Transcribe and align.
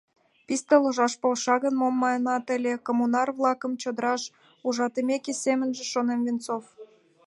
«Писте 0.47 0.75
ложаш 0.83 1.13
полша 1.21 1.55
гын, 1.63 1.73
мом 1.81 1.95
манат 2.03 2.45
ыле»,— 2.57 2.73
коммунар-влакым 2.87 3.73
чодыраш 3.81 4.23
ужатымеке, 4.67 5.33
семынже 5.43 5.83
шонен 5.91 6.19
Венцов. 6.25 6.63